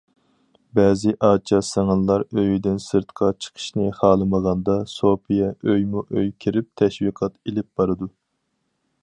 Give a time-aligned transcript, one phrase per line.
[0.77, 8.11] بەزى ئاچا- سىڭىللار ئۆيدىن سىرتقا چىقىشنى خالىمىغاندا، سوپىيە ئۆيمۇ- ئۆي كىرىپ تەشۋىقات ئېلىپ بارىدۇ.